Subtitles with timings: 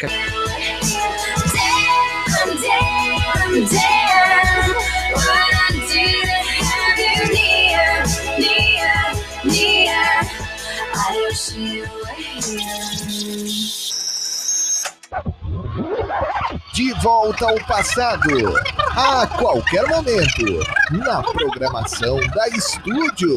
[0.00, 0.06] De
[17.02, 18.30] volta ao passado,
[18.94, 20.60] a qualquer momento,
[20.92, 23.36] na programação da Estúdio.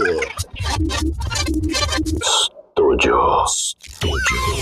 [2.21, 3.46] Estúdio.
[3.48, 4.62] Estúdio.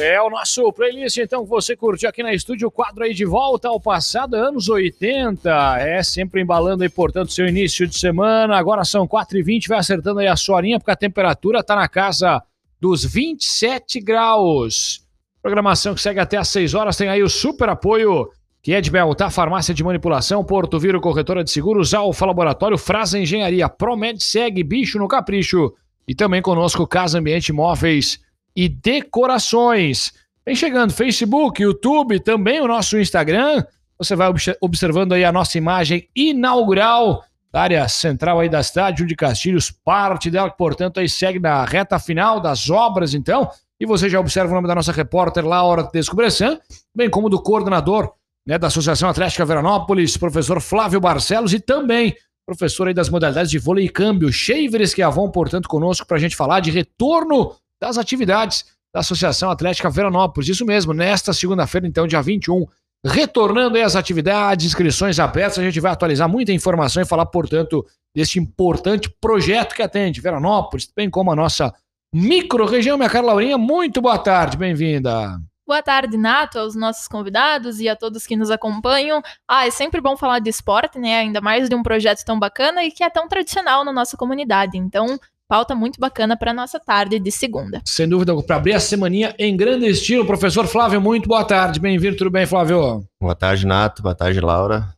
[0.00, 3.24] É o nosso playlist, então, que você curtiu aqui na estúdio, o quadro aí de
[3.24, 5.50] volta ao passado, anos 80.
[5.80, 8.56] É sempre embalando aí, portanto, seu início de semana.
[8.56, 12.40] Agora são 4h20, vai acertando aí a sua linha, porque a temperatura tá na casa
[12.80, 15.04] dos 27 graus.
[15.42, 18.30] Programação que segue até às 6 horas, tem aí o super apoio
[18.62, 23.18] que é de Beltar, Farmácia de Manipulação, Porto Viro, Corretora de Seguros, Alfa Laboratório, Frasa
[23.18, 25.72] Engenharia, Promed Segue, Bicho no Capricho
[26.06, 28.20] e também conosco Casa Ambiente Móveis
[28.54, 30.12] e Decorações.
[30.44, 33.64] Vem chegando Facebook, YouTube, também o nosso Instagram.
[33.98, 39.16] Você vai observando aí a nossa imagem inaugural da área central aí da cidade, de
[39.16, 43.50] Castilhos, parte dela, portanto, aí segue na reta final das obras, então.
[43.80, 46.58] E você já observa o nome da nossa repórter Laura Descobressan,
[46.94, 48.12] bem como do coordenador
[48.46, 53.58] né, da Associação Atlética Veranópolis, professor Flávio Barcelos, e também professor aí das modalidades de
[53.58, 57.98] vôlei e câmbio, Shaveres, que avão, portanto, conosco para a gente falar de retorno das
[57.98, 60.48] atividades da Associação Atlética Veranópolis.
[60.48, 62.66] Isso mesmo, nesta segunda-feira, então, dia 21,
[63.04, 67.86] retornando aí as atividades, inscrições abertas, a gente vai atualizar muita informação e falar, portanto,
[68.14, 71.72] deste importante projeto que atende Veranópolis, bem como a nossa
[72.12, 72.96] micro-região.
[72.96, 75.38] Minha cara Laurinha, muito boa tarde, bem-vinda.
[75.66, 79.20] Boa tarde, Nato, aos nossos convidados e a todos que nos acompanham.
[79.46, 81.18] Ah, é sempre bom falar de esporte, né?
[81.18, 84.78] Ainda mais de um projeto tão bacana e que é tão tradicional na nossa comunidade.
[84.78, 85.18] Então,
[85.48, 87.80] pauta muito bacana para nossa tarde de segunda.
[87.86, 92.18] Sem dúvida, para abrir a semaninha em grande estilo, professor Flávio, muito boa tarde, bem-vindo,
[92.18, 93.02] tudo bem, Flávio?
[93.18, 94.94] Boa tarde, Nato, boa tarde, Laura.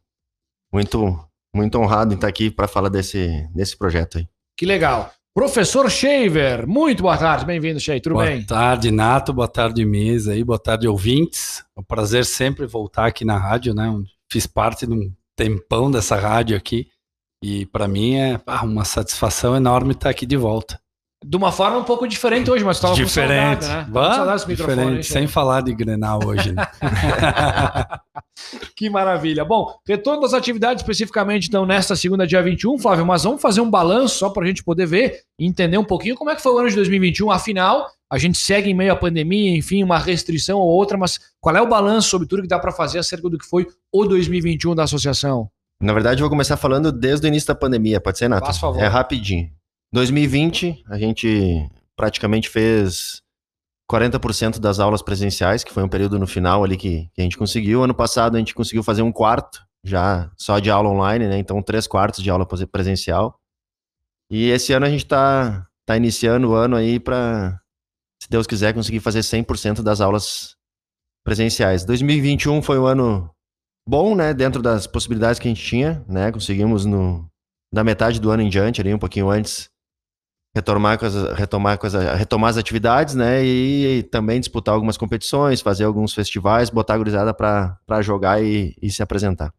[0.72, 1.16] Muito,
[1.54, 4.28] muito honrado em estar aqui para falar desse, desse projeto aí.
[4.56, 5.12] Que legal.
[5.32, 8.38] Professor Shaver, muito boa tarde, bem-vindo, Shaver, tudo boa bem?
[8.38, 11.64] Boa tarde, Nato, boa tarde, mesa aí, boa tarde, ouvintes.
[11.76, 13.88] É um prazer sempre voltar aqui na rádio, né?
[14.28, 16.88] Fiz parte de um tempão dessa rádio aqui.
[17.42, 20.78] E para mim é ah, uma satisfação enorme estar aqui de volta.
[21.22, 23.56] De uma forma um pouco diferente hoje, mas estava diferente.
[23.56, 23.92] com saudade, né?
[23.92, 26.52] Bah, saudade diferente, sem falar de Grenal hoje.
[26.52, 26.66] Né?
[28.74, 29.44] que maravilha.
[29.44, 33.70] Bom, retorno das atividades especificamente então nesta segunda, dia 21, Flávio, mas vamos fazer um
[33.70, 36.52] balanço só para a gente poder ver e entender um pouquinho como é que foi
[36.52, 37.30] o ano de 2021.
[37.30, 41.54] Afinal, a gente segue em meio à pandemia, enfim, uma restrição ou outra, mas qual
[41.54, 44.74] é o balanço sobre tudo que dá para fazer acerca do que foi o 2021
[44.74, 45.50] da associação?
[45.80, 48.44] Na verdade, eu vou começar falando desde o início da pandemia, pode ser, Nato?
[48.44, 48.82] Faz favor.
[48.82, 49.50] É rapidinho.
[49.92, 53.22] 2020, a gente praticamente fez
[53.90, 57.36] 40% das aulas presenciais, que foi um período no final ali que, que, a gente
[57.36, 57.82] conseguiu.
[57.82, 61.38] Ano passado a gente conseguiu fazer um quarto já só de aula online, né?
[61.38, 63.40] Então, três quartos de aula presencial.
[64.30, 67.58] E esse ano a gente está tá iniciando o ano aí para,
[68.22, 70.56] se Deus quiser, conseguir fazer 100% das aulas
[71.24, 71.84] presenciais.
[71.84, 73.30] 2021 foi um ano
[73.86, 74.32] bom, né?
[74.34, 76.30] Dentro das possibilidades que a gente tinha, né?
[76.32, 77.28] Conseguimos no
[77.72, 79.70] da metade do ano em diante, ali um pouquinho antes,
[80.54, 83.44] retomar com as, retomar, com as, retomar as atividades, né?
[83.44, 88.74] E, e, também disputar algumas competições, fazer alguns festivais, botar a gurizada para jogar e,
[88.82, 89.52] e se apresentar.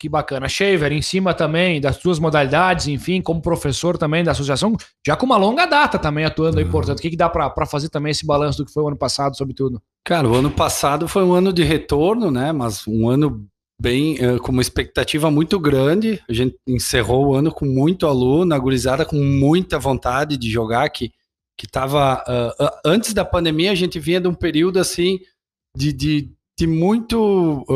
[0.00, 0.48] Que bacana.
[0.48, 4.74] Shaver, em cima também das suas modalidades, enfim, como professor também da associação,
[5.06, 7.00] já com uma longa data também atuando aí, portanto.
[7.00, 9.36] O que, que dá para fazer também esse balanço do que foi o ano passado,
[9.36, 9.78] sobretudo?
[10.02, 12.50] Cara, o ano passado foi um ano de retorno, né?
[12.50, 13.46] Mas um ano
[13.78, 16.18] bem uh, com uma expectativa muito grande.
[16.26, 20.88] A gente encerrou o ano com muito aluno, a gurizada com muita vontade de jogar,
[20.88, 21.12] que,
[21.58, 22.24] que tava.
[22.26, 25.20] Uh, uh, antes da pandemia, a gente vinha de um período assim
[25.76, 27.66] de, de, de muito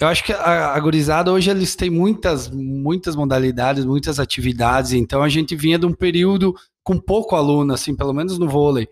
[0.00, 5.22] eu acho que a, a gurizada hoje eles têm muitas, muitas modalidades, muitas atividades, então
[5.22, 8.88] a gente vinha de um período com pouco aluno, assim, pelo menos no vôlei.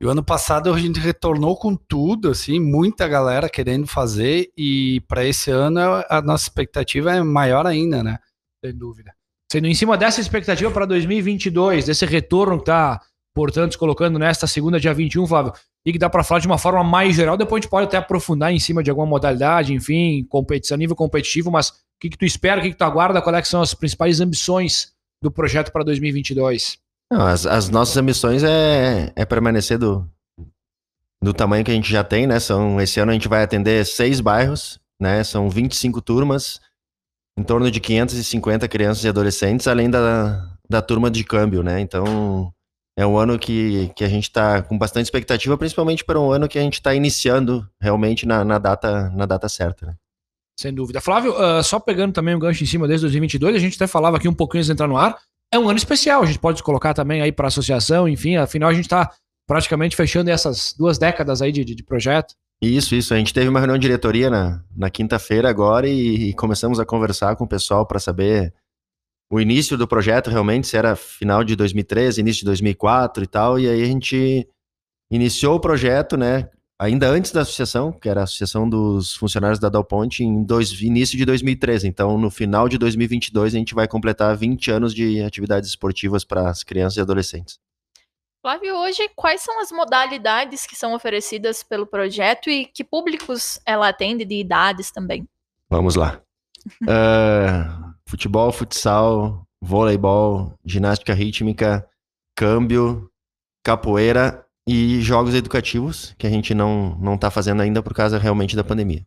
[0.00, 5.00] E o ano passado a gente retornou com tudo, assim, muita galera querendo fazer, e
[5.08, 8.18] para esse ano a nossa expectativa é maior ainda, né?
[8.64, 9.14] Sem dúvida.
[9.50, 13.00] Sendo em cima dessa expectativa para 2022, desse retorno que tá
[13.34, 15.52] portanto, colocando nesta segunda, dia 21, Flávio,
[15.84, 17.36] e que dá para falar de uma forma mais geral.
[17.36, 21.50] Depois a gente pode até aprofundar em cima de alguma modalidade, enfim, competição, nível competitivo,
[21.50, 23.74] mas o que, que tu espera, o que, que tu aguarda, quais é são as
[23.74, 24.92] principais ambições
[25.22, 26.78] do projeto para 2022?
[27.12, 30.08] Não, as, as, nossas ambições é, é permanecer do,
[31.22, 32.40] do tamanho que a gente já tem, né?
[32.40, 35.22] São, esse ano a gente vai atender seis bairros, né?
[35.22, 36.60] São 25 turmas,
[37.36, 41.80] em torno de 550 crianças e adolescentes, além da, da turma de câmbio, né?
[41.80, 42.53] Então,
[42.96, 46.48] é um ano que, que a gente está com bastante expectativa, principalmente para um ano
[46.48, 49.86] que a gente está iniciando realmente na, na, data, na data certa.
[49.86, 49.94] Né?
[50.58, 51.00] Sem dúvida.
[51.00, 54.16] Flávio, uh, só pegando também um gancho em cima desde 2022, a gente até falava
[54.16, 55.18] aqui um pouquinho antes de entrar no ar,
[55.52, 58.70] é um ano especial, a gente pode colocar também aí para a associação, enfim, afinal
[58.70, 59.12] a gente está
[59.46, 62.34] praticamente fechando essas duas décadas aí de, de, de, projeto.
[62.62, 63.12] Isso, isso.
[63.12, 66.86] A gente teve uma reunião de diretoria na, na quinta-feira agora e, e começamos a
[66.86, 68.54] conversar com o pessoal para saber
[69.34, 73.68] o início do projeto realmente, era final de 2013, início de 2004 e tal, e
[73.68, 74.48] aí a gente
[75.10, 76.48] iniciou o projeto, né,
[76.78, 80.80] ainda antes da associação, que era a Associação dos Funcionários da Dow Ponte, em dois,
[80.80, 81.88] início de 2013.
[81.88, 86.48] Então, no final de 2022, a gente vai completar 20 anos de atividades esportivas para
[86.48, 87.58] as crianças e adolescentes.
[88.40, 93.88] Flávio, hoje quais são as modalidades que são oferecidas pelo projeto e que públicos ela
[93.88, 95.26] atende de idades também?
[95.68, 96.20] Vamos lá.
[96.84, 101.84] uh, futebol, futsal, voleibol, ginástica rítmica,
[102.36, 103.10] câmbio,
[103.64, 108.54] capoeira e jogos educativos, que a gente não, não tá fazendo ainda por causa realmente
[108.54, 109.04] da pandemia.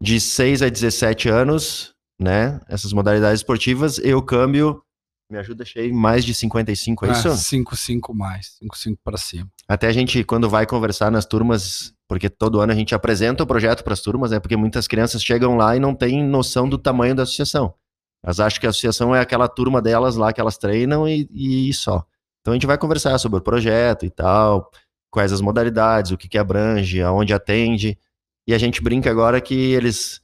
[0.00, 4.82] De 6 a 17 anos, né, essas modalidades esportivas, e o câmbio,
[5.30, 7.36] me ajuda, achei mais de 55, é ah, isso?
[7.36, 9.48] 5, 5 mais, 5, 5 para cima.
[9.68, 13.46] Até a gente, quando vai conversar nas turmas, porque todo ano a gente apresenta o
[13.46, 16.78] projeto para as turmas, né, porque muitas crianças chegam lá e não têm noção do
[16.78, 17.74] tamanho da associação.
[18.24, 21.72] Elas acham que a associação é aquela turma delas lá que elas treinam e, e
[21.74, 22.04] só.
[22.40, 24.70] Então a gente vai conversar sobre o projeto e tal,
[25.10, 27.98] quais as modalidades, o que, que abrange, aonde atende.
[28.46, 30.20] E a gente brinca agora que eles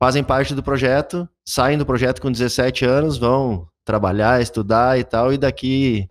[0.00, 5.32] fazem parte do projeto, saem do projeto com 17 anos, vão trabalhar, estudar e tal,
[5.32, 6.08] e daqui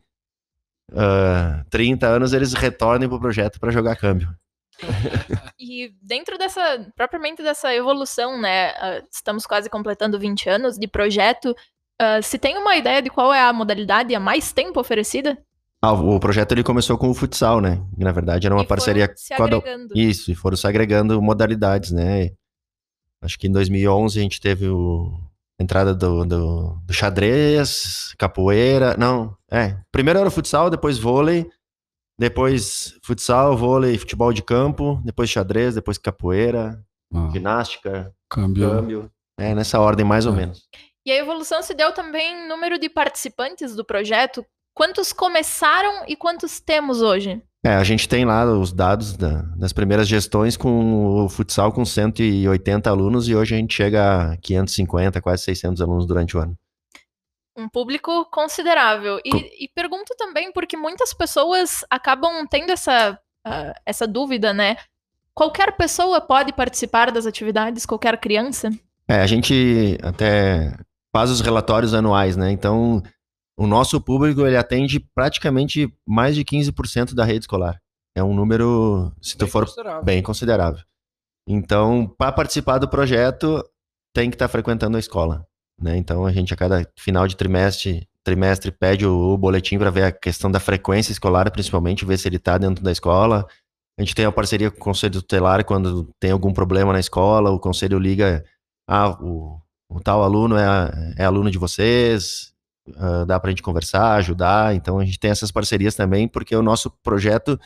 [0.92, 4.34] uh, 30 anos eles retornem para o projeto para jogar câmbio.
[5.86, 11.56] e dentro dessa, propriamente dessa evolução, né, uh, estamos quase completando 20 anos de projeto,
[12.02, 15.38] Uh, se tem uma ideia de qual é a modalidade há mais tempo oferecida?
[15.80, 17.80] Ah, o projeto ele começou com o futsal, né?
[17.96, 19.50] E, na verdade era uma e parceria se com a.
[19.94, 22.32] Isso, e foram se agregando modalidades, né?
[23.22, 25.16] Acho que em 2011 a gente teve o...
[25.60, 29.78] a entrada do, do, do xadrez, capoeira, não, é.
[29.92, 31.48] Primeiro era o futsal, depois vôlei,
[32.22, 36.80] depois futsal, vôlei, futebol de campo, depois xadrez, depois capoeira,
[37.12, 37.30] ah.
[37.34, 38.70] ginástica, câmbio.
[38.70, 39.12] câmbio.
[39.40, 40.36] É, nessa ordem mais ou é.
[40.36, 40.70] menos.
[41.04, 44.46] E a evolução se deu também em número de participantes do projeto.
[44.76, 47.42] Quantos começaram e quantos temos hoje?
[47.66, 51.84] É, a gente tem lá os dados da, das primeiras gestões com o futsal com
[51.84, 56.56] 180 alunos e hoje a gente chega a 550, quase 600 alunos durante o ano.
[57.58, 59.20] Um público considerável.
[59.26, 64.78] E, e pergunto também porque muitas pessoas acabam tendo essa, uh, essa dúvida, né?
[65.34, 68.70] Qualquer pessoa pode participar das atividades, qualquer criança?
[69.08, 70.74] É, a gente até
[71.14, 72.52] faz os relatórios anuais, né?
[72.52, 73.02] Então,
[73.58, 77.80] o nosso público ele atende praticamente mais de 15% da rede escolar.
[78.16, 80.04] É um número, se bem tu for considerável.
[80.04, 80.84] bem considerável.
[81.48, 83.64] Então, para participar do projeto,
[84.14, 85.46] tem que estar tá frequentando a escola,
[85.82, 85.98] né?
[85.98, 90.04] Então, a gente a cada final de trimestre, trimestre pede o, o boletim para ver
[90.04, 93.48] a questão da frequência escolar, principalmente ver se ele está dentro da escola.
[93.98, 97.52] A gente tem a parceria com o conselho tutelar quando tem algum problema na escola,
[97.52, 98.44] o conselho liga,
[98.88, 99.62] ah, o
[99.92, 102.54] o tal aluno é, é aluno de vocês,
[102.90, 104.74] uh, dá para a gente conversar, ajudar.
[104.74, 107.60] Então a gente tem essas parcerias também, porque o nosso projeto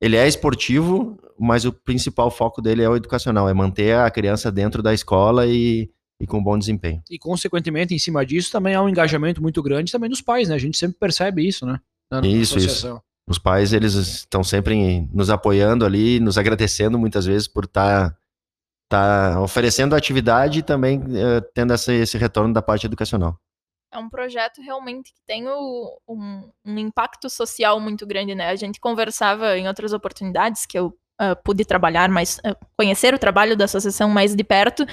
[0.00, 4.52] ele é esportivo, mas o principal foco dele é o educacional, é manter a criança
[4.52, 5.90] dentro da escola e,
[6.20, 7.02] e com bom desempenho.
[7.10, 10.54] E consequentemente, em cima disso, também há um engajamento muito grande também dos pais, né?
[10.54, 11.80] A gente sempre percebe isso, né?
[12.22, 13.00] isso, isso.
[13.26, 18.18] Os pais, eles estão sempre nos apoiando ali, nos agradecendo muitas vezes por estar tá
[18.88, 23.38] tá oferecendo atividade e também uh, tendo essa, esse retorno da parte educacional.
[23.92, 28.48] É um projeto realmente que tem o, um, um, impacto social muito grande, né?
[28.48, 30.88] A gente conversava em outras oportunidades que eu
[31.20, 34.84] uh, pude trabalhar, mas uh, conhecer o trabalho da associação mais de perto.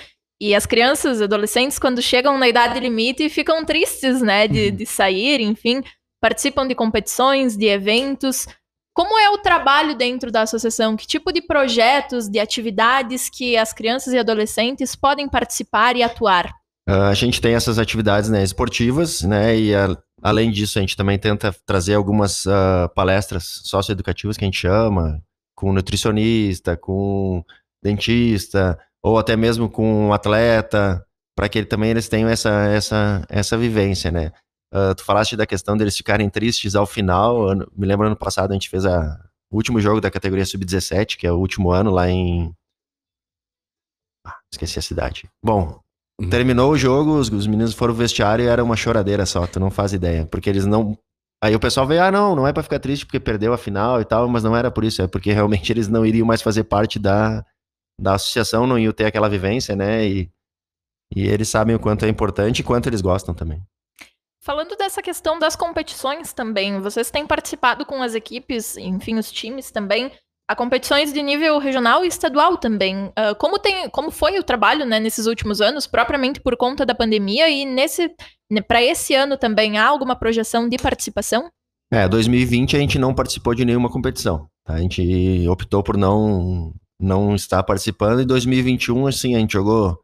[0.42, 4.76] E as crianças, adolescentes, quando chegam na idade limite, ficam tristes, né, de, uhum.
[4.76, 5.84] de sair, enfim,
[6.20, 8.48] participam de competições, de eventos,
[8.94, 10.98] como é o trabalho dentro da associação?
[10.98, 16.48] Que tipo de projetos, de atividades que as crianças e adolescentes podem participar e atuar?
[16.90, 19.58] Uh, a gente tem essas atividades né, esportivas, né?
[19.58, 24.48] E a, além disso, a gente também tenta trazer algumas uh, palestras socioeducativas que a
[24.48, 25.22] gente chama,
[25.56, 27.44] com nutricionista, com
[27.82, 31.06] dentista, ou até mesmo com um atleta,
[31.36, 34.32] para que também eles tenham essa, essa, essa vivência, né?
[34.74, 37.48] Uh, tu falaste da questão deles ficarem tristes ao final.
[37.48, 39.20] Ano, me lembro ano passado a gente fez a,
[39.52, 42.54] o último jogo da categoria sub-17, que é o último ano lá em.
[44.26, 45.30] Ah, esqueci a cidade.
[45.44, 45.80] Bom,
[46.22, 46.30] uhum.
[46.30, 49.60] terminou o jogo, os, os, meninos foram pro vestiário e era uma choradeira só, tu
[49.60, 50.26] não faz ideia.
[50.26, 50.98] Porque eles não
[51.44, 54.00] Aí o pessoal veio, ah, não, não é pra ficar triste porque perdeu a final
[54.00, 56.66] e tal, mas não era por isso, é porque realmente eles não iriam mais fazer
[56.66, 57.44] parte da,
[58.02, 60.06] da associação, não iam ter aquela vivência, né?
[60.06, 60.32] E,
[61.16, 63.62] e eles sabem o quanto é importante e quanto eles gostam também.
[64.44, 69.70] Falando dessa questão das competições também, vocês têm participado com as equipes, enfim, os times
[69.70, 70.12] também,
[70.50, 73.06] a competições de nível regional e estadual também.
[73.10, 76.96] Uh, como, tem, como foi o trabalho né, nesses últimos anos, propriamente por conta da
[76.96, 78.12] pandemia, e nesse
[78.50, 81.50] né, para esse ano também há alguma projeção de participação?
[81.94, 84.48] É, 2020 a gente não participou de nenhuma competição.
[84.66, 84.74] Tá?
[84.74, 88.22] A gente optou por não, não estar participando.
[88.22, 90.00] Em 2021, assim, a gente jogou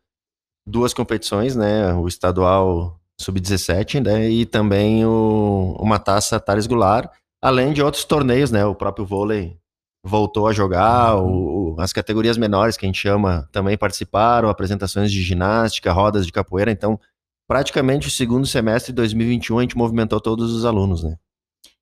[0.68, 1.94] duas competições, né?
[1.94, 4.30] O estadual sub-17, né?
[4.30, 7.10] E também o, uma taça Thales Goulart,
[7.42, 8.66] além de outros torneios, né?
[8.66, 9.58] O próprio vôlei
[10.06, 15.22] voltou a jogar, o, as categorias menores que a gente chama também participaram, apresentações de
[15.22, 17.00] ginástica, rodas de capoeira, então
[17.48, 21.18] praticamente o segundo semestre de 2021 a gente movimentou todos os alunos, né?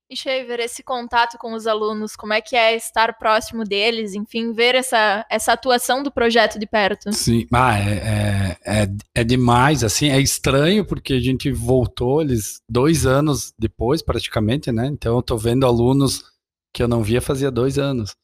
[0.08, 4.52] E Shaver, esse contato com os alunos, como é que é estar próximo deles, enfim,
[4.52, 7.12] ver essa, essa atuação do projeto de perto?
[7.12, 12.60] Sim, ah, é, é, é, é demais, assim, é estranho porque a gente voltou, eles
[12.70, 14.86] dois anos depois praticamente, né?
[14.86, 16.22] Então eu tô vendo alunos
[16.72, 18.14] que eu não via fazia dois anos.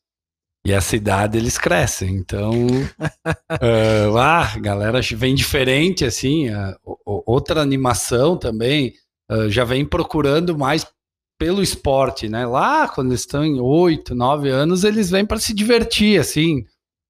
[0.65, 8.37] E essa idade eles crescem, então uh, ah, galera vem diferente assim, uh, outra animação
[8.37, 8.95] também
[9.29, 10.87] uh, já vem procurando mais
[11.39, 12.47] pelo esporte, né?
[12.47, 16.65] Lá quando eles estão em oito, nove anos eles vêm para se divertir, assim.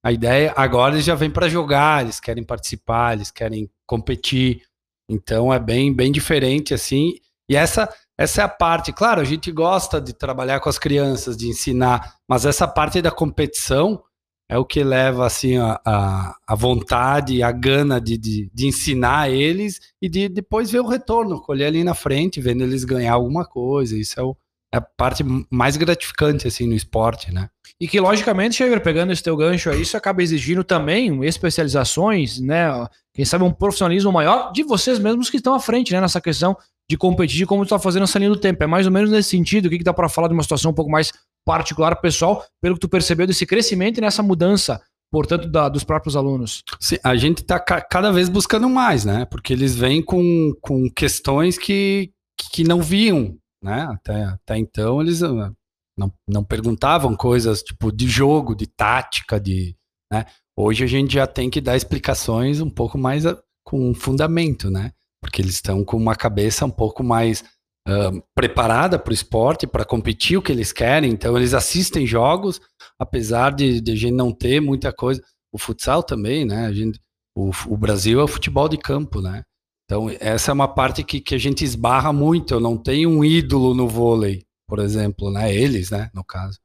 [0.05, 4.63] A ideia agora eles já vêm para jogar, eles querem participar, eles querem competir.
[5.09, 7.15] Então é bem bem diferente assim.
[7.49, 11.37] E essa essa é a parte, claro, a gente gosta de trabalhar com as crianças,
[11.37, 14.03] de ensinar, mas essa parte da competição
[14.53, 19.31] é o que leva assim a, a, a vontade, a gana de, de, de, ensinar
[19.31, 23.47] eles e de depois ver o retorno, colher ali na frente, vendo eles ganhar alguma
[23.47, 23.97] coisa.
[23.97, 24.37] Isso é, o,
[24.71, 27.49] é a parte mais gratificante assim no esporte, né?
[27.81, 32.69] E que, logicamente, Xavier, pegando esse teu gancho aí, isso acaba exigindo também especializações, né?
[33.15, 36.01] Quem sabe um profissionalismo maior de vocês mesmos que estão à frente, né?
[36.03, 36.55] Nessa questão
[36.91, 38.63] de competir como tu tá fazendo essa linha do tempo.
[38.63, 39.65] É mais ou menos nesse sentido.
[39.65, 41.11] O que, que dá para falar de uma situação um pouco mais
[41.45, 44.81] particular, pessoal, pelo que tu percebeu desse crescimento e nessa mudança,
[45.11, 46.63] portanto, da, dos próprios alunos?
[46.81, 49.25] Sim, a gente está ca cada vez buscando mais, né?
[49.25, 52.13] Porque eles vêm com, com questões que,
[52.53, 53.89] que não viam, né?
[53.91, 55.53] Até, até então eles ah,
[55.97, 59.77] não, não perguntavam coisas tipo de jogo, de tática, de.
[60.13, 60.27] Né?
[60.57, 64.93] Hoje a gente já tem que dar explicações um pouco mais a, com fundamento, né?
[65.23, 67.45] porque eles estão com uma cabeça um pouco mais
[67.89, 71.11] uh, preparada para o esporte, para competir o que eles querem.
[71.11, 72.61] Então, eles assistem jogos,
[72.99, 75.23] apesar de, de a gente não ter muita coisa.
[75.53, 76.67] O futsal também, né?
[76.67, 76.99] A gente,
[77.37, 79.43] o, o Brasil é o futebol de campo, né?
[79.85, 82.55] Então, essa é uma parte que, que a gente esbarra muito.
[82.55, 85.55] Eu não tenho um ídolo no vôlei, por exemplo, né?
[85.55, 86.11] Eles, né?
[86.15, 86.59] No caso.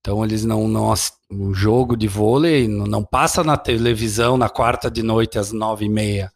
[0.00, 0.68] Então, eles não.
[0.68, 0.92] não
[1.30, 5.86] o jogo de vôlei não, não passa na televisão na quarta de noite às nove
[5.86, 6.30] e meia.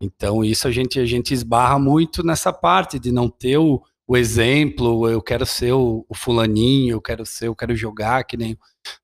[0.00, 4.16] Então, isso a gente, a gente esbarra muito nessa parte de não ter o, o
[4.16, 8.58] exemplo, eu quero ser o, o, fulaninho, eu quero ser, eu quero jogar, que nem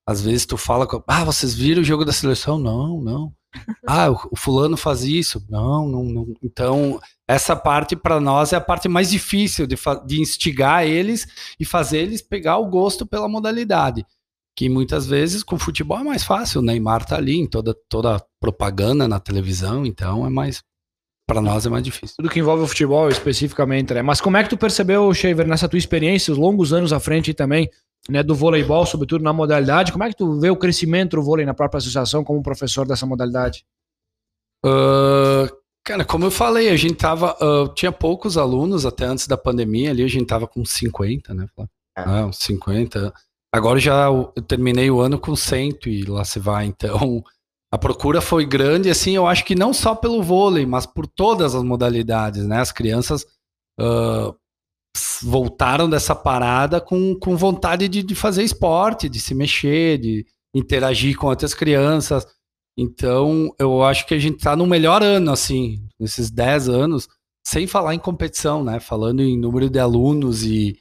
[0.06, 2.58] às vezes tu fala, ah, vocês viram o jogo da seleção?
[2.58, 3.32] Não, não.
[3.86, 5.44] Ah, o, o fulano faz isso?
[5.48, 6.34] Não, não, não.
[6.42, 9.76] Então, essa parte para nós é a parte mais difícil de,
[10.06, 11.26] de instigar eles
[11.58, 14.04] e fazer eles pegar o gosto pela modalidade.
[14.56, 18.22] Que muitas vezes com futebol é mais fácil, o Neymar tá ali em toda, toda
[18.40, 20.62] propaganda na televisão, então é mais,
[21.26, 22.16] para nós é mais difícil.
[22.16, 24.02] Tudo que envolve o futebol especificamente, né?
[24.02, 27.34] Mas como é que tu percebeu, Shaver, nessa tua experiência, os longos anos à frente
[27.34, 27.68] também,
[28.08, 31.44] né, do voleibol, sobretudo na modalidade, como é que tu vê o crescimento do vôlei
[31.44, 33.66] na própria associação como professor dessa modalidade?
[34.64, 35.50] Uh,
[35.84, 39.90] cara, como eu falei, a gente tava, uh, tinha poucos alunos até antes da pandemia,
[39.90, 41.46] ali a gente tava com 50, né?
[41.98, 42.02] É.
[42.02, 43.12] Ah, 50.
[43.52, 47.24] Agora já eu terminei o ano com 100 e lá se vai, então
[47.76, 51.54] a procura foi grande, assim, eu acho que não só pelo vôlei, mas por todas
[51.54, 52.58] as modalidades, né?
[52.58, 53.22] As crianças
[53.78, 54.34] uh,
[55.22, 61.18] voltaram dessa parada com, com vontade de, de fazer esporte, de se mexer, de interagir
[61.18, 62.26] com outras crianças.
[62.78, 67.06] Então, eu acho que a gente está no melhor ano, assim, nesses 10 anos,
[67.46, 68.80] sem falar em competição, né?
[68.80, 70.78] Falando em número de alunos e,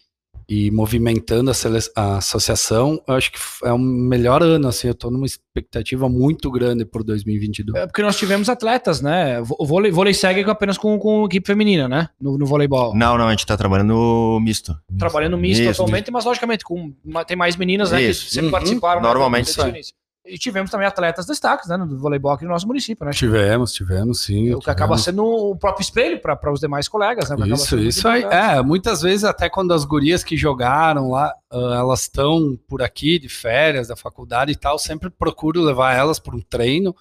[0.48, 1.54] e movimentando a,
[1.96, 6.52] a, associação, eu acho que é o melhor ano, assim, eu estou numa expectativa muito
[6.52, 7.84] grande por 2022.
[7.84, 9.42] É porque nós tivemos atletas, né?
[9.58, 12.10] O vôlei, vôlei segue apenas com, com equipe feminina, né?
[12.20, 12.96] No, no voleibol.
[12.96, 14.76] Não, não, a gente está trabalhando misto.
[14.98, 16.14] Trabalhando misto, misto atualmente, misto.
[16.14, 16.94] mas logicamente com,
[17.28, 18.02] tem mais meninas, né?
[18.02, 18.26] Isso.
[18.26, 18.52] Que sempre uhum.
[18.52, 19.02] participaram.
[19.02, 19.82] Normalmente né,
[20.26, 23.12] E tivemos também atletas destaques, né, no voleibol aqui no nosso município, né?
[23.12, 24.54] Tivemos, tivemos, sim.
[24.54, 25.04] O que acaba tivemos.
[25.04, 27.48] sendo o próprio espelho para os demais colegas, né?
[27.48, 28.24] Isso, isso aí.
[28.24, 33.30] É, muitas vezes, até quando as gurias que jogaram lá, elas estão por aqui de
[33.30, 36.96] férias da faculdade e tal, sempre procuro levar elas para um treino.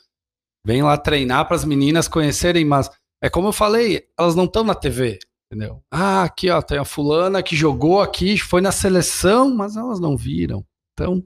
[0.67, 2.91] Vem lá treinar para as meninas conhecerem, mas
[3.23, 5.19] é como eu falei, elas não estão na TV,
[5.51, 5.83] entendeu?
[5.91, 10.15] Ah, aqui ó, tem a fulana que jogou aqui, foi na seleção, mas elas não
[10.15, 10.63] viram.
[10.93, 11.23] Então,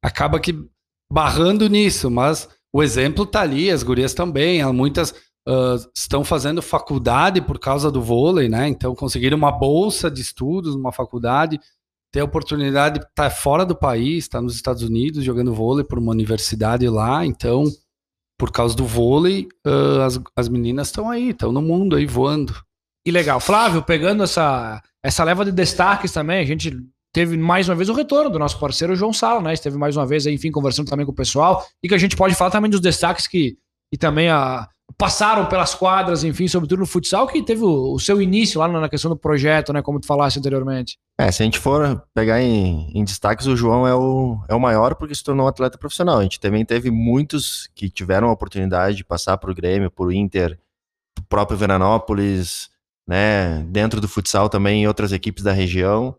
[0.00, 0.52] acaba que
[1.12, 5.14] barrando nisso, mas o exemplo tá ali, as gurias também, muitas
[5.46, 8.66] ah, estão fazendo faculdade por causa do vôlei, né?
[8.68, 11.60] Então conseguiram uma bolsa de estudos numa faculdade,
[12.10, 15.98] ter a oportunidade de estar fora do país, estar nos Estados Unidos jogando vôlei por
[15.98, 17.64] uma universidade lá, então
[18.38, 22.54] por causa do vôlei, ah, as, as meninas estão aí, estão no mundo aí voando.
[23.04, 23.38] E legal.
[23.38, 26.72] Flávio, pegando essa, essa leva de destaques também, a gente
[27.12, 29.52] teve mais uma vez o retorno do nosso parceiro João Sala, né?
[29.52, 31.64] Esteve mais uma vez aí, enfim, conversando também com o pessoal.
[31.82, 33.56] E que a gente pode falar também dos destaques que,
[33.90, 38.20] que também a, passaram pelas quadras, enfim, sobretudo no futsal, que teve o, o seu
[38.20, 39.82] início lá na questão do projeto, né?
[39.82, 40.98] Como tu falaste anteriormente.
[41.18, 44.60] É, se a gente for pegar em, em destaques, o João é o, é o
[44.60, 46.18] maior porque se tornou um atleta profissional.
[46.18, 50.58] A gente também teve muitos que tiveram a oportunidade de passar por Grêmio, por Inter,
[51.14, 52.70] pro próprio Veranópolis,
[53.06, 53.62] né?
[53.68, 56.16] Dentro do futsal também em outras equipes da região.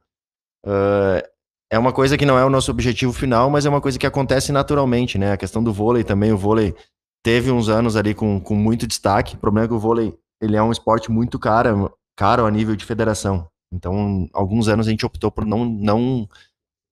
[0.66, 1.24] Ah,
[1.72, 4.06] é uma coisa que não é o nosso objetivo final, mas é uma coisa que
[4.06, 5.32] acontece naturalmente, né?
[5.32, 6.76] A questão do vôlei também, o vôlei
[7.24, 9.36] teve uns anos ali com, com muito destaque.
[9.36, 12.76] O problema é que o vôlei ele é um esporte muito caro, caro a nível
[12.76, 13.48] de federação.
[13.74, 16.28] Então, alguns anos a gente optou por não não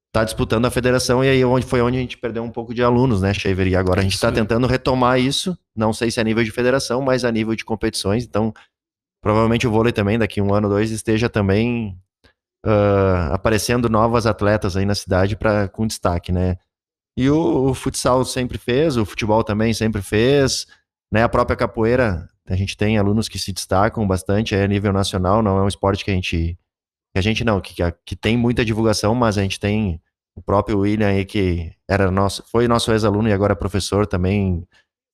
[0.07, 2.81] estar disputando a federação e aí onde foi onde a gente perdeu um pouco de
[2.81, 3.67] alunos, né, Shaver?
[3.67, 7.01] E agora a gente está tentando retomar isso, não sei se a nível de federação,
[7.01, 8.25] mas a nível de competições.
[8.25, 8.51] Então,
[9.21, 11.97] provavelmente o vôlei também daqui um ano, dois esteja também
[12.65, 16.57] ah, aparecendo novas atletas aí na cidade para com destaque, né?
[17.17, 20.67] E o, o futsal sempre fez, o futebol também sempre fez,
[21.11, 21.23] né?
[21.23, 25.41] A própria capoeira, a gente tem alunos que se destacam bastante aí a nível nacional,
[25.41, 26.57] não é um esporte que a gente
[27.13, 30.01] que a gente não, que, que, que tem muita divulgação, mas a gente tem
[30.35, 34.65] o próprio William aí que era nosso, foi nosso ex-aluno e agora é professor também,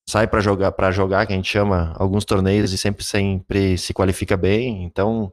[0.07, 3.93] sai para jogar, para jogar, que a gente chama alguns torneios e sempre sempre se
[3.93, 5.31] qualifica bem, então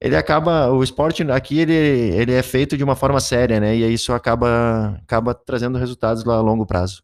[0.00, 3.76] ele acaba, o esporte aqui ele, ele é feito de uma forma séria, né?
[3.76, 7.02] E isso acaba acaba trazendo resultados lá a longo prazo.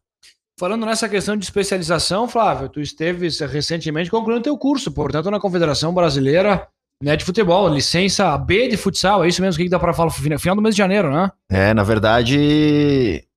[0.59, 5.93] Falando nessa questão de especialização, Flávio, tu esteve recentemente concluindo teu curso, portanto, na Confederação
[5.93, 6.67] Brasileira
[7.01, 10.55] né, de Futebol, licença B de futsal, é isso mesmo que dá para falar final
[10.55, 11.31] do mês de janeiro, né?
[11.49, 13.27] É, na verdade,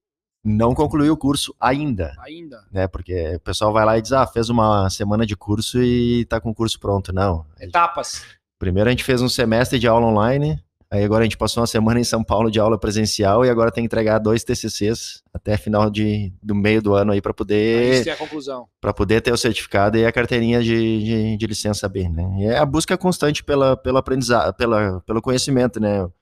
[0.44, 2.62] não concluiu o curso ainda, Ainda.
[2.70, 2.86] né?
[2.86, 6.40] Porque o pessoal vai lá e diz, ah, fez uma semana de curso e tá
[6.40, 7.12] com o curso pronto.
[7.12, 7.44] Não.
[7.58, 8.22] Etapas.
[8.58, 10.58] Primeiro a gente fez um semestre de aula online,
[10.90, 13.70] aí agora a gente passou uma semana em São Paulo de aula presencial e agora
[13.70, 18.02] tem que entregar dois TCCs até final de, do meio do ano aí para poder
[18.04, 18.66] tem a conclusão.
[18.80, 22.24] para poder ter o certificado e a carteirinha de, de, de licença B, né?
[22.38, 26.02] E é a busca constante pela, pelo aprendizado, pela, pelo conhecimento, né?
[26.04, 26.12] O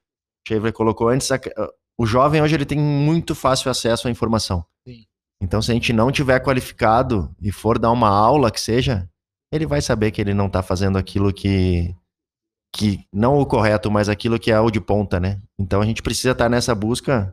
[0.49, 1.41] Shaver colocou antes, a-
[1.97, 4.65] o jovem hoje ele tem muito fácil acesso à informação.
[4.87, 5.05] Sim.
[5.41, 9.09] Então, se a gente não tiver qualificado e for dar uma aula que seja,
[9.53, 11.95] ele vai saber que ele não está fazendo aquilo que
[12.77, 15.39] que não o correto, mas aquilo que é o de ponta, né?
[15.59, 17.33] Então a gente precisa estar nessa busca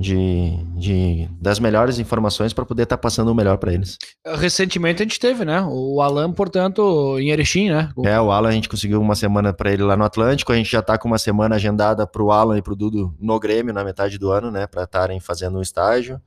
[0.00, 3.98] de, de das melhores informações para poder estar passando o melhor para eles.
[4.24, 5.60] Recentemente a gente teve, né?
[5.68, 7.90] O Alan, portanto, em Erechim, né?
[7.96, 10.56] O- É, o Alan a gente conseguiu uma semana para ele lá no Atlântico, a
[10.56, 13.82] gente já tá com uma semana agendada pro Alan e pro Dudu no Grêmio na
[13.82, 16.20] metade do ano, né, para estarem fazendo um estágio,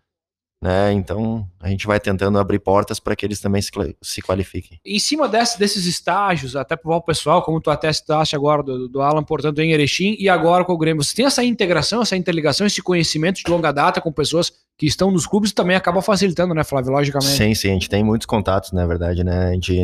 [0.62, 0.94] né?
[0.94, 3.72] Então, a gente vai tentando abrir portas para que eles também se,
[4.02, 4.80] se qualifiquem.
[4.86, 8.88] Em cima desse- desses estágios, até pro o pessoal, como tu até citaste agora do,
[8.88, 12.16] do Alan, portanto, em Erechim e agora com o Grêmio, você tem essa integração, essa
[12.16, 16.54] interligação, esse conhecimento de longa data com pessoas que estão nos clubes também acaba facilitando,
[16.54, 16.92] né, Flávio?
[16.92, 17.32] Logicamente.
[17.32, 19.48] Sim, sim, a gente tem muitos contatos, na verdade, né?
[19.50, 19.80] A gente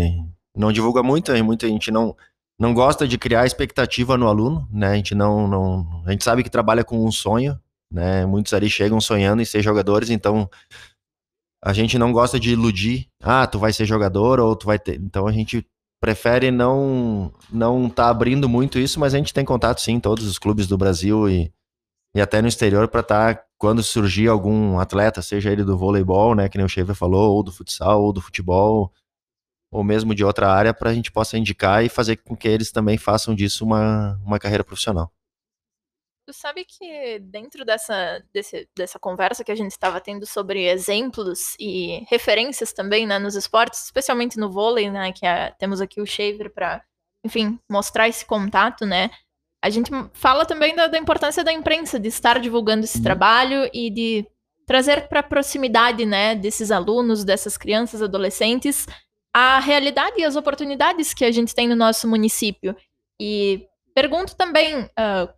[0.55, 2.15] não divulga muito, muita gente não
[2.59, 4.87] não gosta de criar expectativa no aluno, né?
[4.87, 7.55] A gente não, não a gente sabe que trabalha com um sonho,
[7.91, 8.25] né?
[8.25, 10.49] Muitos ali chegam sonhando em ser jogadores, então
[11.63, 14.95] a gente não gosta de iludir, ah, tu vai ser jogador ou tu vai ter.
[14.95, 15.65] Então a gente
[15.99, 20.37] prefere não não tá abrindo muito isso, mas a gente tem contato sim todos os
[20.37, 21.51] clubes do Brasil e,
[22.15, 26.47] e até no exterior para estar quando surgir algum atleta, seja ele do voleibol, né,
[26.47, 28.93] que nem o Chever falou, ou do futsal, ou do futebol,
[29.71, 32.71] ou mesmo de outra área, para a gente possa indicar e fazer com que eles
[32.71, 35.11] também façam disso uma, uma carreira profissional.
[36.27, 41.55] Tu sabe que dentro dessa, desse- dessa conversa que a gente estava tendo sobre exemplos
[41.57, 46.05] e referências também, né, nos esportes, especialmente no vôlei, né, que é- temos aqui o
[46.05, 46.83] Shaver para,
[47.23, 49.09] enfim, mostrar esse contato, né?
[49.63, 53.03] A gente fala também da, da importância da imprensa de estar divulgando esse Uhum.
[53.05, 54.27] trabalho e de
[54.65, 58.85] trazer para a proximidade, né, desses alunos, dessas crianças, adolescentes,
[59.33, 62.75] a realidade e as oportunidades que a gente tem no nosso município.
[63.17, 65.36] E pergunto também, uh,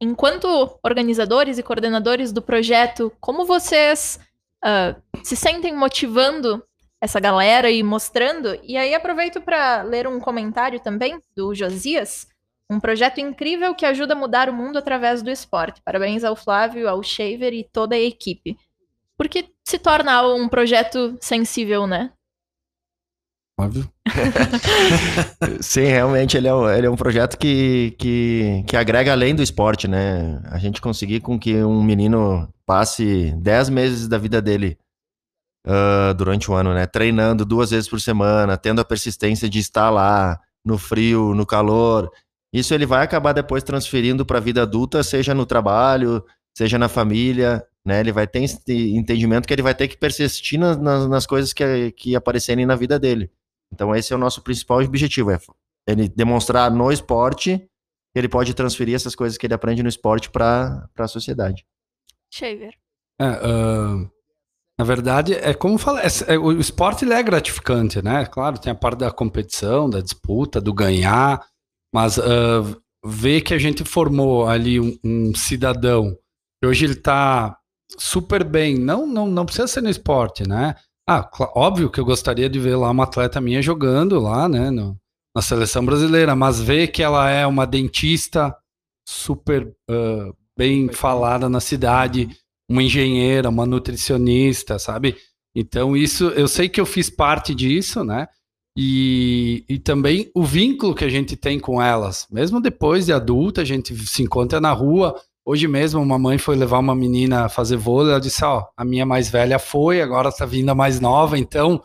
[0.00, 4.18] enquanto organizadores e coordenadores do projeto, como vocês
[4.64, 6.62] uh, se sentem motivando
[7.00, 8.58] essa galera e mostrando?
[8.62, 12.26] E aí aproveito para ler um comentário também do Josias.
[12.70, 15.82] Um projeto incrível que ajuda a mudar o mundo através do esporte.
[15.84, 18.56] Parabéns ao Flávio, ao Shaver e toda a equipe.
[19.16, 22.10] Porque se torna um projeto sensível, né?
[23.58, 23.88] Óbvio.
[25.60, 29.42] Sim, realmente ele é, um, ele é um projeto que, que, que agrega além do
[29.42, 30.42] esporte, né?
[30.46, 34.76] A gente conseguir com que um menino passe 10 meses da vida dele
[35.66, 36.84] uh, durante o ano, né?
[36.86, 42.10] Treinando duas vezes por semana, tendo a persistência de estar lá no frio, no calor.
[42.52, 46.24] Isso ele vai acabar depois transferindo para a vida adulta, seja no trabalho,
[46.56, 48.00] seja na família, né?
[48.00, 52.16] Ele vai ter entendimento que ele vai ter que persistir nas, nas coisas que, que
[52.16, 53.30] aparecerem na vida dele.
[53.74, 55.38] Então esse é o nosso principal objetivo, é
[55.86, 60.30] ele demonstrar no esporte que ele pode transferir essas coisas que ele aprende no esporte
[60.30, 61.66] para a sociedade.
[62.32, 62.72] Shaver.
[63.20, 64.10] É, uh,
[64.78, 68.24] na verdade, é como fala, é, é, o esporte é gratificante, né?
[68.26, 71.44] Claro, tem a parte da competição, da disputa, do ganhar,
[71.92, 76.16] mas uh, ver que a gente formou ali um, um cidadão
[76.60, 77.56] que hoje ele está
[77.98, 80.74] super bem, não, não, não precisa ser no esporte, né?
[81.06, 84.96] Ah, óbvio que eu gostaria de ver lá uma atleta minha jogando lá, né, no,
[85.36, 88.56] na seleção brasileira, mas ver que ela é uma dentista
[89.06, 92.30] super uh, bem falada na cidade,
[92.70, 95.16] uma engenheira, uma nutricionista, sabe?
[95.54, 98.26] Então, isso, eu sei que eu fiz parte disso, né?
[98.76, 102.26] E, e também o vínculo que a gente tem com elas.
[102.30, 105.14] Mesmo depois de adulta, a gente se encontra na rua,
[105.46, 108.84] Hoje mesmo, uma mãe foi levar uma menina a fazer vôlei, ela disse, ó, a
[108.84, 111.82] minha mais velha foi, agora tá vindo a mais nova, então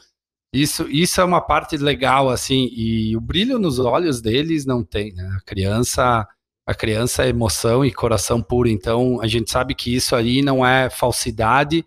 [0.53, 5.13] isso, isso é uma parte legal, assim, e o brilho nos olhos deles não tem,
[5.13, 5.29] né?
[5.37, 6.25] A criança,
[6.65, 10.65] a criança é emoção e coração puro, então a gente sabe que isso ali não
[10.65, 11.85] é falsidade,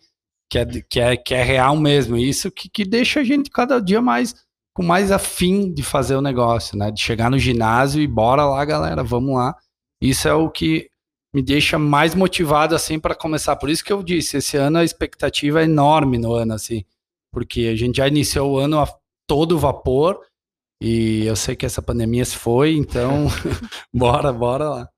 [0.50, 3.80] que é, que é, que é real mesmo, isso que, que deixa a gente cada
[3.80, 4.34] dia mais
[4.74, 6.90] com mais afim de fazer o negócio, né?
[6.90, 9.56] De chegar no ginásio e bora lá, galera, vamos lá.
[10.00, 10.88] Isso é o que
[11.34, 13.56] me deixa mais motivado assim para começar.
[13.56, 16.84] Por isso que eu disse, esse ano a expectativa é enorme no ano assim,
[17.32, 18.88] porque a gente já iniciou o ano a
[19.26, 20.20] todo vapor
[20.82, 23.26] e eu sei que essa pandemia se foi, então
[23.94, 24.88] bora, bora lá.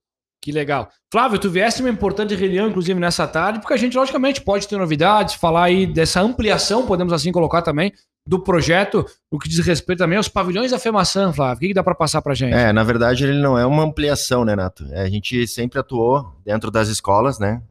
[0.42, 0.90] Que legal.
[1.10, 4.76] Flávio, tu vieste uma importante reunião, inclusive, nessa tarde, porque a gente, logicamente, pode ter
[4.76, 7.92] novidades, falar aí dessa ampliação, podemos assim colocar também,
[8.26, 11.56] do projeto, o que diz respeito também aos pavilhões da FEMAÇã, Flávio.
[11.56, 12.54] O que, que dá para passar para gente?
[12.54, 14.86] É, na verdade, ele não é uma ampliação, né, Nato?
[14.90, 17.62] É, a gente sempre atuou dentro das escolas, né?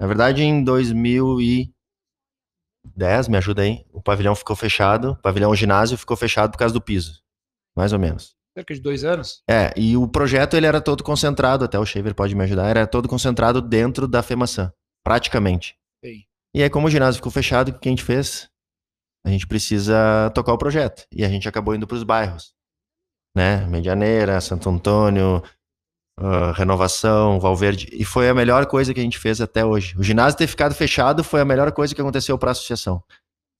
[0.00, 6.16] Na verdade, em 2010, me ajuda aí, o pavilhão ficou fechado, o pavilhão ginásio ficou
[6.16, 7.20] fechado por causa do piso,
[7.76, 8.34] mais ou menos.
[8.56, 9.42] Cerca de dois anos?
[9.48, 12.86] É, e o projeto ele era todo concentrado, até o Shaver pode me ajudar, era
[12.86, 14.72] todo concentrado dentro da FEMAÇã,
[15.04, 15.76] praticamente.
[16.04, 16.24] Sim.
[16.52, 18.49] E aí, como o ginásio ficou fechado, o que a gente fez?
[19.24, 21.06] A gente precisa tocar o projeto.
[21.12, 22.52] E a gente acabou indo para os bairros,
[23.34, 23.66] né?
[23.66, 25.42] Medianeira, Santo Antônio,
[26.18, 27.88] uh, Renovação, Valverde.
[27.92, 29.96] E foi a melhor coisa que a gente fez até hoje.
[29.98, 33.02] O ginásio ter ficado fechado foi a melhor coisa que aconteceu para a associação.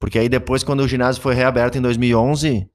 [0.01, 2.69] Porque aí depois, quando o ginásio foi reaberto em 2011,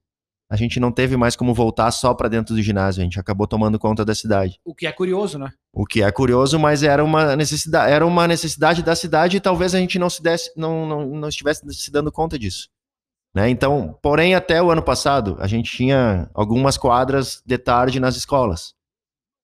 [0.49, 3.47] a gente não teve mais como voltar só para dentro do ginásio, a gente acabou
[3.47, 4.59] tomando conta da cidade.
[4.63, 5.51] O que é curioso, né?
[5.73, 9.73] O que é curioso, mas era uma necessidade, era uma necessidade da cidade e talvez
[9.73, 12.69] a gente não se desse, não, não, não estivesse se dando conta disso.
[13.35, 13.49] Né?
[13.49, 18.73] Então, porém, até o ano passado, a gente tinha algumas quadras de tarde nas escolas.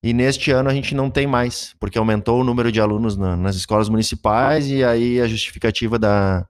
[0.02, 3.36] E neste ano a gente não tem mais, porque aumentou o número de alunos na,
[3.36, 6.48] nas escolas municipais e aí a justificativa da,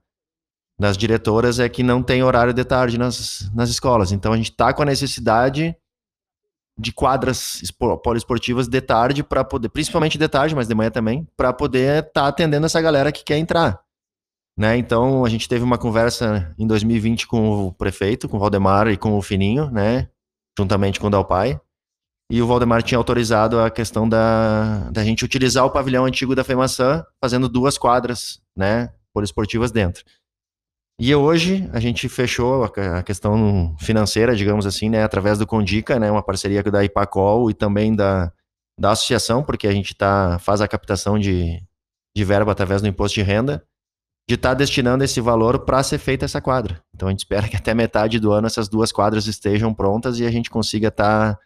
[0.78, 4.12] das diretoras é que não tem horário de tarde nas, nas escolas.
[4.12, 5.76] Então a gente está com a necessidade
[6.78, 7.60] de quadras
[8.02, 12.22] poliesportivas de tarde para poder, principalmente de tarde, mas de manhã também, para poder estar
[12.22, 13.82] tá atendendo essa galera que quer entrar.
[14.56, 14.76] Né?
[14.76, 18.96] Então a gente teve uma conversa em 2020 com o prefeito, com o Valdemar e
[18.96, 20.08] com o Fininho, né?
[20.58, 21.58] Juntamente com o Dalpai.
[22.30, 26.44] E o Valdemar tinha autorizado a questão da, da gente utilizar o pavilhão antigo da
[26.44, 28.92] FEMAÇã, fazendo duas quadras, né?
[29.12, 30.04] Poliesportivas dentro.
[31.00, 35.02] E hoje a gente fechou a questão financeira, digamos assim, né?
[35.02, 36.10] Através do Condica, né?
[36.10, 38.30] Uma parceria da Ipacol e também da,
[38.78, 41.62] da associação, porque a gente tá, faz a captação de,
[42.14, 43.66] de verba através do imposto de renda
[44.32, 46.82] de estar tá destinando esse valor para ser feita essa quadra.
[46.94, 50.26] Então a gente espera que até metade do ano essas duas quadras estejam prontas e
[50.26, 51.38] a gente consiga estar tá,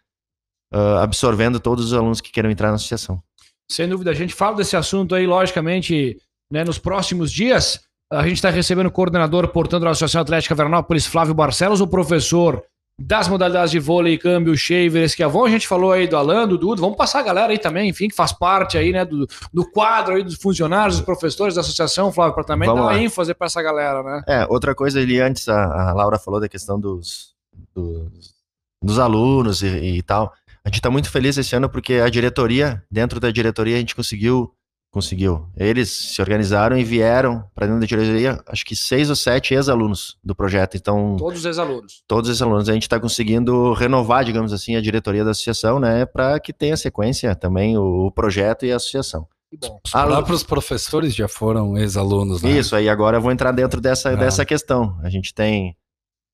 [0.73, 3.21] uh, absorvendo todos os alunos que queiram entrar na associação.
[3.69, 6.17] Sem dúvida, a gente fala desse assunto aí, logicamente,
[6.49, 7.81] né, nos próximos dias.
[8.09, 12.63] A gente está recebendo o coordenador, portanto, da Associação Atlética Veranópolis, Flávio Barcelos, o professor
[12.99, 15.45] das modalidades de vôlei, câmbio, shaver, esquiavão.
[15.45, 16.81] A gente falou aí do Alan, do Dudo.
[16.81, 20.15] Vamos passar a galera aí também, enfim, que faz parte aí, né, do, do quadro
[20.15, 22.99] aí dos funcionários, dos professores da associação, Flávio, para também Vamos dar lá.
[22.99, 24.23] ênfase para essa galera, né?
[24.27, 27.35] É, outra coisa ali antes, a, a Laura falou da questão dos,
[27.75, 28.33] dos,
[28.81, 30.33] dos alunos e, e tal.
[30.65, 33.95] A gente está muito feliz esse ano porque a diretoria, dentro da diretoria, a gente
[33.95, 34.51] conseguiu,
[34.97, 35.45] conseguiu.
[35.55, 40.17] Eles se organizaram e vieram para dentro da diretoria, acho que seis ou sete ex-alunos
[40.23, 40.75] do projeto.
[40.75, 42.03] Então, Todos os ex-alunos.
[42.07, 46.05] todos esses alunos, a gente está conseguindo renovar, digamos assim, a diretoria da associação, né,
[46.05, 49.27] para que tenha sequência também o, o projeto e a associação.
[49.49, 49.79] Que bom.
[49.85, 52.49] Os próprios professores já foram ex-alunos, né?
[52.51, 54.15] Isso, aí agora eu vou entrar dentro dessa, Ah.
[54.15, 54.97] dessa questão.
[55.01, 55.75] A gente tem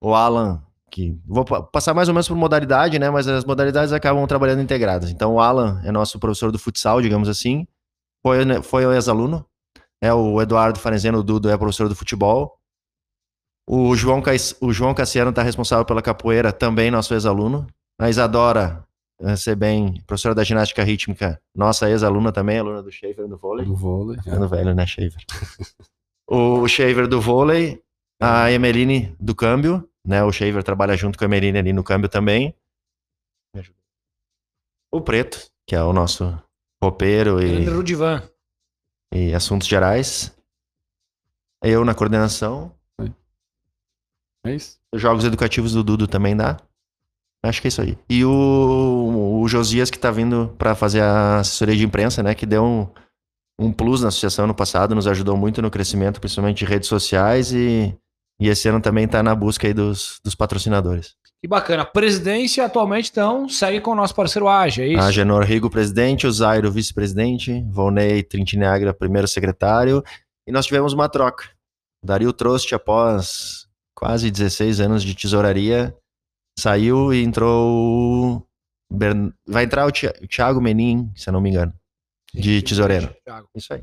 [0.01, 3.09] o Alan, que vou pa- passar mais ou menos por modalidade, né?
[3.11, 5.11] Mas as modalidades acabam trabalhando integradas.
[5.11, 7.67] Então o Alan é nosso professor do futsal, digamos assim.
[8.25, 9.45] Foi, né, foi o ex-aluno.
[10.01, 12.57] É o Eduardo Farenzeno, o Dudo, é professor do futebol.
[13.69, 17.65] O João, Cais- o João Cassiano está responsável pela capoeira, também nosso ex-aluno.
[17.99, 18.85] A Isadora
[19.21, 23.65] eh, Sebem, professora da ginástica rítmica, nossa ex-aluna também, aluna do Schaefer do vôlei.
[23.65, 24.17] Do vôlei.
[24.19, 24.23] é.
[24.23, 25.23] Ficando velho, né, Shaver?
[26.29, 27.81] o Shaver do vôlei,
[28.21, 30.21] a Emeline do câmbio, né?
[30.23, 32.53] O Shaver trabalha junto com a Emeline ali no câmbio também.
[34.91, 36.25] O Preto, que é o nosso
[36.83, 38.21] roupeiro e, Rudivan.
[39.13, 40.35] e assuntos gerais.
[41.63, 42.75] Eu na coordenação.
[44.45, 44.77] É isso?
[44.93, 46.57] Os jogos educativos do Dudo também dá.
[47.41, 47.97] Acho que é isso aí.
[48.09, 52.35] E o, o Josias que tá vindo para fazer a assessoria de imprensa, né?
[52.35, 52.87] Que deu um,
[53.57, 57.53] um plus na associação no passado, nos ajudou muito no crescimento, principalmente de redes sociais
[57.53, 57.97] e,
[58.39, 61.15] e esse ano também tá na busca aí dos, dos patrocinadores.
[61.43, 61.83] Que bacana.
[61.83, 65.01] A presidência atualmente, então, segue com o nosso parceiro Age, é isso?
[65.03, 70.01] A Genor Rigo, presidente, o Zairo, vice-presidente, Volney Trintinagra, primeiro secretário,
[70.47, 71.49] e nós tivemos uma troca.
[72.01, 75.93] Dario Trost, após quase 16 anos de tesouraria,
[76.57, 78.37] saiu e entrou.
[78.39, 78.47] o
[78.95, 81.73] Bern- Vai entrar o Thi- o Thiago Menin, se eu não me engano,
[82.33, 83.13] de tesoureiro.
[83.53, 83.81] Isso aí.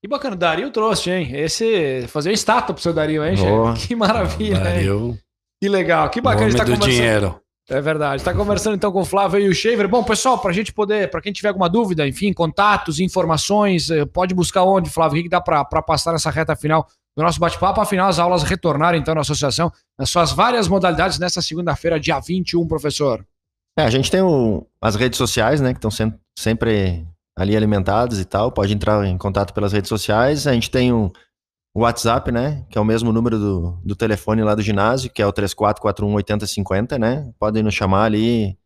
[0.00, 0.36] Que bacana.
[0.36, 1.34] Dario trouxe, hein?
[1.34, 2.06] Esse.
[2.06, 3.36] Fazer uma estátua pro seu Dario, hein,
[3.74, 3.88] chefe?
[3.88, 4.84] Que maravilha, hein?
[5.62, 6.10] Que legal.
[6.10, 6.90] Que bacana homem estar do conversando.
[6.92, 7.40] dinheiro.
[7.70, 8.16] É verdade.
[8.20, 9.86] Está conversando então com o Flávio e o Shaver.
[9.86, 14.04] Bom, pessoal, para a gente poder, para quem tiver alguma dúvida, enfim, contatos, informações, eh,
[14.04, 15.12] pode buscar onde, Flávio?
[15.12, 16.84] O que que dá para passar nessa reta final
[17.16, 17.80] do nosso bate-papo?
[17.80, 22.66] Afinal, as aulas retornaram então na associação, nas suas várias modalidades nessa segunda-feira, dia 21,
[22.66, 23.24] professor.
[23.78, 27.06] É, a gente tem o- as redes sociais, né, que estão sendo sempre
[27.38, 28.50] ali alimentadas e tal.
[28.50, 30.48] Pode entrar em contato pelas redes sociais.
[30.48, 31.12] A gente tem o,
[31.74, 35.22] o WhatsApp, né, que é o mesmo número do, do telefone lá do ginásio, que
[35.22, 37.32] é o 34418050, né?
[37.38, 38.58] Podem nos chamar ali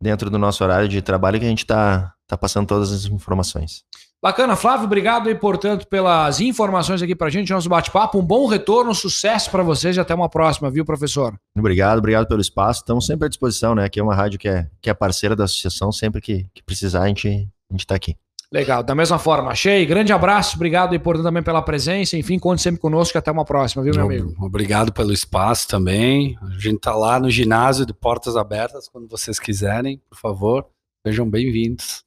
[0.00, 3.84] dentro do nosso horário de trabalho que a gente tá, tá passando todas as informações.
[4.22, 8.18] Bacana, Flávio, obrigado aí, portanto, pelas informações aqui pra gente, nosso bate-papo.
[8.18, 11.38] Um bom retorno, sucesso para vocês e até uma próxima, viu, professor?
[11.54, 12.80] Obrigado, obrigado pelo espaço.
[12.80, 13.84] Estamos sempre à disposição, né?
[13.84, 15.92] Aqui é uma rádio que é, que é parceira da associação.
[15.92, 17.28] Sempre que, que precisar, a gente,
[17.70, 18.16] a gente tá aqui.
[18.52, 19.50] Legal, da mesma forma.
[19.50, 22.16] Achei, grande abraço, obrigado aí, portanto, também pela presença.
[22.16, 24.34] Enfim, conte sempre conosco e até uma próxima, viu, meu amigo?
[24.38, 26.36] Obrigado pelo espaço também.
[26.40, 30.66] A gente tá lá no ginásio de portas abertas quando vocês quiserem, por favor.
[31.06, 32.03] Sejam bem-vindos.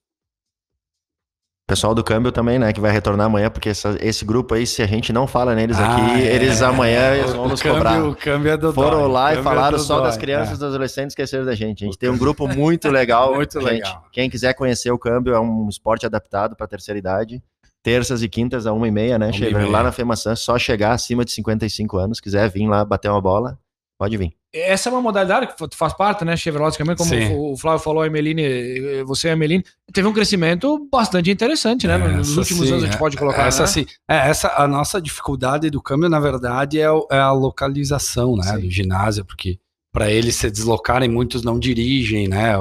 [1.67, 4.82] Pessoal do câmbio também, né, que vai retornar amanhã, porque essa- esse grupo aí, se
[4.82, 6.34] a gente não fala neles aqui, Ah, é.
[6.36, 8.03] eles amanhã eles vão O nos câmbio- cobrar.
[8.06, 10.21] O câmbio é do Foram dói, o lá e é falaram do só das dói,
[10.21, 10.56] crianças e é.
[10.56, 11.84] dos adolescentes esqueceram da gente.
[11.84, 13.34] A gente tem um grupo muito legal.
[13.36, 13.69] Muito gente.
[13.69, 14.06] legal.
[14.13, 17.43] Quem quiser conhecer o câmbio, é um esporte adaptado para terceira idade.
[17.84, 19.69] Terças e quintas a uma e meia, né, Uma meia.
[19.69, 23.58] Lá na FEMAçã, só chegar acima de 55 anos, quiser vir lá bater uma bola,
[23.97, 24.31] pode vir.
[24.53, 27.36] Essa é uma modalidade que faz parte, né, Chevrolet, também, como Sim.
[27.36, 31.97] o Flávio falou, a Emeline, você e a Emeline, teve um crescimento bastante interessante, né?
[31.97, 33.45] Nos Essa últimos sim, anos a gente é- pode colocar.
[33.45, 33.67] Essa né?
[33.67, 33.86] sim.
[34.10, 38.43] É, essa, a nossa dificuldade do câmbio, na verdade, é, o- é a localização, né,
[38.55, 38.60] Sim.
[38.62, 39.60] do ginásio, porque
[39.93, 42.53] para eles se deslocarem, muitos não dirigem, né?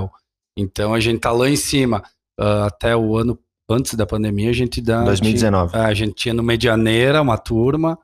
[0.59, 2.03] Então a gente tá lá em cima.
[2.39, 5.03] Ah, até o ano antes da pandemia, a gente dá.
[5.05, 5.73] 2019.
[5.73, 7.99] tinha- é, a gente tinha no Medianeira uma turma,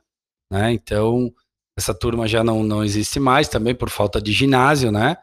[0.50, 0.72] né?
[0.72, 1.32] Então
[1.76, 5.16] essa turma já não, não existe mais também por falta de ginásio, né?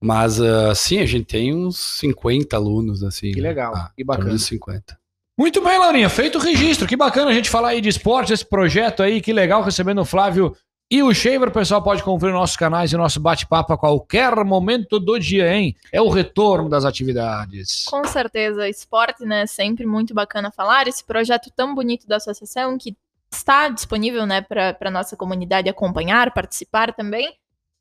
[0.00, 3.32] Mas ah, sim, a gente tem uns 50 alunos, assim.
[3.32, 4.30] Que legal, Ah, que bacana.
[4.30, 4.98] de 50.
[5.38, 6.86] Muito bem, Laurinha, feito o registro.
[6.86, 10.04] Que bacana a gente falar aí de esporte, esse projeto aí, que legal recebendo o
[10.04, 10.54] Flávio
[10.90, 11.48] e o Shaver.
[11.48, 15.74] O pessoal pode conferir nossos canais e nosso bate-papo a qualquer momento do dia, hein?
[15.90, 17.84] É o retorno das atividades.
[17.86, 19.46] Com certeza, esporte, né?
[19.46, 20.86] Sempre muito bacana falar.
[20.86, 22.94] Esse projeto tão bonito da associação que
[23.36, 27.34] está disponível, né, para a nossa comunidade acompanhar, participar também.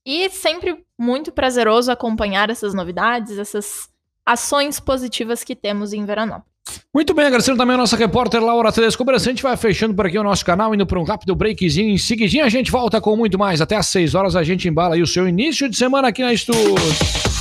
[0.06, 3.90] E sempre muito prazeroso acompanhar essas novidades, essas
[4.26, 6.52] ações positivas que temos em Veranópolis.
[6.94, 9.10] Muito bem, agradecendo também a nossa repórter Laura Tedesco.
[9.10, 11.94] A gente vai fechando por aqui o nosso canal, indo para um rápido breakzinho.
[11.94, 13.62] Em seguidinho a gente volta com muito mais.
[13.62, 16.34] Até às 6 horas a gente embala aí o seu início de semana aqui na
[16.34, 17.33] Estúdio.